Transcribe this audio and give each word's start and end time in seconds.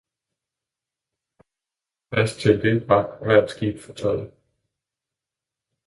fast 2.13 2.39
til 2.39 2.61
det 2.61 2.87
var 2.89 3.17
hvert 3.25 3.49
skib 3.51 3.79
fortøjet. 3.79 4.31